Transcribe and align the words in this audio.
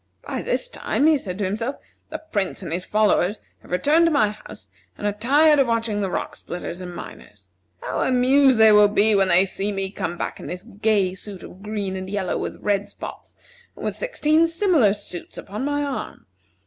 "By 0.27 0.41
this 0.41 0.67
time," 0.67 1.05
he 1.05 1.15
said 1.19 1.37
to 1.37 1.45
himself, 1.45 1.75
"the 2.09 2.17
Prince 2.31 2.63
and 2.63 2.73
his 2.73 2.83
followers 2.83 3.39
have 3.61 3.69
returned 3.69 4.05
to 4.07 4.11
my 4.11 4.31
house, 4.31 4.67
and 4.97 5.05
are 5.05 5.13
tired 5.13 5.59
of 5.59 5.67
watching 5.67 6.01
the 6.01 6.09
rock 6.09 6.35
splitters 6.35 6.81
and 6.81 6.95
miners. 6.95 7.49
How 7.81 8.01
amused 8.01 8.57
they 8.57 8.71
will 8.71 8.87
be 8.87 9.13
when 9.13 9.27
they 9.27 9.45
see 9.45 9.71
me 9.71 9.91
come 9.91 10.17
back 10.17 10.39
in 10.39 10.47
this 10.47 10.63
gay 10.63 11.13
suit 11.13 11.43
of 11.43 11.61
green 11.61 11.95
and 11.95 12.09
yellow, 12.09 12.35
with 12.39 12.59
red 12.63 12.89
spots, 12.89 13.35
and 13.75 13.85
with 13.85 13.95
sixteen 13.95 14.47
similar 14.47 14.93
suits 14.93 15.37
upon 15.37 15.65
my 15.65 15.83
arm! 15.83 16.25